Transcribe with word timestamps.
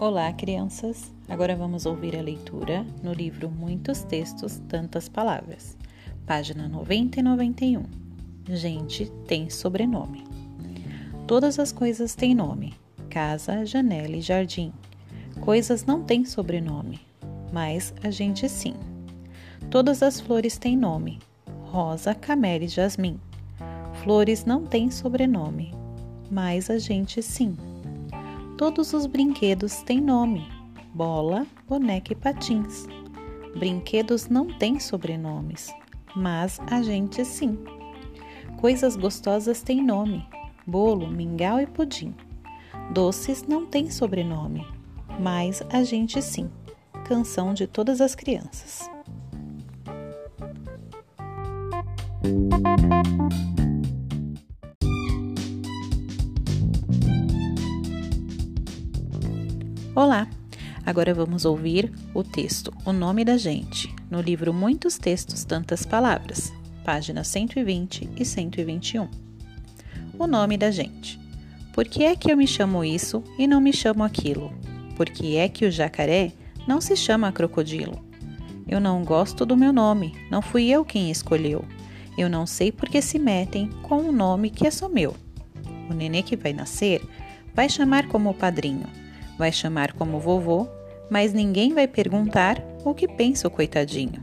Olá, 0.00 0.32
crianças! 0.32 1.12
Agora 1.28 1.56
vamos 1.56 1.84
ouvir 1.84 2.16
a 2.16 2.22
leitura 2.22 2.86
no 3.02 3.12
livro 3.12 3.50
Muitos 3.50 4.04
Textos, 4.04 4.62
Tantas 4.68 5.08
Palavras, 5.08 5.76
página 6.24 6.68
90 6.68 7.18
e 7.18 7.22
91. 7.24 7.82
Gente 8.48 9.10
tem 9.26 9.50
sobrenome. 9.50 10.22
Todas 11.26 11.58
as 11.58 11.72
coisas 11.72 12.14
têm 12.14 12.32
nome: 12.32 12.74
casa, 13.10 13.66
janela 13.66 14.14
e 14.14 14.20
jardim. 14.20 14.72
Coisas 15.40 15.84
não 15.84 16.04
têm 16.04 16.24
sobrenome, 16.24 17.00
mas 17.52 17.92
a 18.00 18.08
gente 18.08 18.48
sim. 18.48 18.74
Todas 19.68 20.00
as 20.00 20.20
flores 20.20 20.56
têm 20.58 20.76
nome: 20.76 21.18
rosa, 21.72 22.14
camélia 22.14 22.66
e 22.66 22.68
jasmim. 22.68 23.18
Flores 24.04 24.44
não 24.44 24.64
têm 24.64 24.92
sobrenome, 24.92 25.74
mas 26.30 26.70
a 26.70 26.78
gente 26.78 27.20
sim. 27.20 27.56
Todos 28.58 28.92
os 28.92 29.06
brinquedos 29.06 29.82
têm 29.82 30.00
nome: 30.00 30.44
bola, 30.92 31.46
boneca 31.68 32.12
e 32.12 32.16
patins. 32.16 32.88
Brinquedos 33.56 34.28
não 34.28 34.48
têm 34.58 34.80
sobrenomes, 34.80 35.72
mas 36.16 36.58
a 36.66 36.82
gente 36.82 37.24
sim. 37.24 37.56
Coisas 38.60 38.96
gostosas 38.96 39.62
têm 39.62 39.80
nome: 39.80 40.26
bolo, 40.66 41.06
mingau 41.06 41.60
e 41.60 41.68
pudim. 41.68 42.12
Doces 42.92 43.44
não 43.44 43.64
têm 43.64 43.92
sobrenome, 43.92 44.66
mas 45.20 45.62
a 45.70 45.84
gente 45.84 46.20
sim. 46.20 46.50
Canção 47.04 47.54
de 47.54 47.68
todas 47.68 48.00
as 48.00 48.16
crianças. 48.16 48.90
Olá! 59.98 60.28
Agora 60.86 61.12
vamos 61.12 61.44
ouvir 61.44 61.92
o 62.14 62.22
texto 62.22 62.72
O 62.84 62.92
Nome 62.92 63.24
da 63.24 63.36
Gente, 63.36 63.92
no 64.08 64.20
livro 64.20 64.54
Muitos 64.54 64.96
Textos, 64.96 65.42
Tantas 65.42 65.84
Palavras, 65.84 66.52
páginas 66.84 67.26
120 67.26 68.08
e 68.16 68.24
121. 68.24 69.08
O 70.16 70.28
nome 70.28 70.56
da 70.56 70.70
gente. 70.70 71.18
Por 71.72 71.84
que 71.84 72.04
é 72.04 72.14
que 72.14 72.30
eu 72.30 72.36
me 72.36 72.46
chamo 72.46 72.84
isso 72.84 73.24
e 73.36 73.48
não 73.48 73.60
me 73.60 73.72
chamo 73.72 74.04
aquilo? 74.04 74.52
Por 74.94 75.10
que 75.10 75.36
é 75.36 75.48
que 75.48 75.66
o 75.66 75.70
jacaré 75.70 76.30
não 76.64 76.80
se 76.80 76.94
chama 76.94 77.32
crocodilo? 77.32 77.98
Eu 78.68 78.78
não 78.78 79.02
gosto 79.02 79.44
do 79.44 79.56
meu 79.56 79.72
nome, 79.72 80.14
não 80.30 80.40
fui 80.40 80.68
eu 80.68 80.84
quem 80.84 81.10
escolheu. 81.10 81.64
Eu 82.16 82.30
não 82.30 82.46
sei 82.46 82.70
por 82.70 82.88
que 82.88 83.02
se 83.02 83.18
metem 83.18 83.68
com 83.82 83.96
um 83.96 84.12
nome 84.12 84.48
que 84.48 84.64
é 84.64 84.70
só 84.70 84.88
meu. 84.88 85.16
O 85.90 85.92
nenê 85.92 86.22
que 86.22 86.36
vai 86.36 86.52
nascer 86.52 87.02
vai 87.52 87.68
chamar 87.68 88.06
como 88.06 88.32
padrinho 88.32 88.86
vai 89.38 89.52
chamar 89.52 89.92
como 89.92 90.18
vovô, 90.18 90.68
mas 91.08 91.32
ninguém 91.32 91.72
vai 91.72 91.86
perguntar 91.86 92.62
o 92.84 92.92
que 92.92 93.06
pensa 93.06 93.48
o 93.48 93.50
coitadinho. 93.50 94.22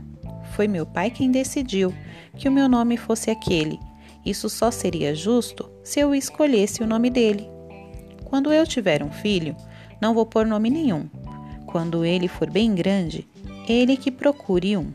Foi 0.52 0.68
meu 0.68 0.86
pai 0.86 1.10
quem 1.10 1.30
decidiu 1.30 1.92
que 2.36 2.48
o 2.48 2.52
meu 2.52 2.68
nome 2.68 2.96
fosse 2.96 3.30
aquele. 3.30 3.80
Isso 4.24 4.48
só 4.48 4.70
seria 4.70 5.14
justo 5.14 5.70
se 5.82 5.98
eu 6.00 6.14
escolhesse 6.14 6.82
o 6.82 6.86
nome 6.86 7.10
dele. 7.10 7.48
Quando 8.24 8.52
eu 8.52 8.66
tiver 8.66 9.02
um 9.02 9.10
filho, 9.10 9.56
não 10.00 10.14
vou 10.14 10.26
pôr 10.26 10.46
nome 10.46 10.68
nenhum. 10.68 11.08
Quando 11.66 12.04
ele 12.04 12.28
for 12.28 12.50
bem 12.50 12.74
grande, 12.74 13.26
ele 13.68 13.96
que 13.96 14.10
procure 14.10 14.76
um. 14.76 14.92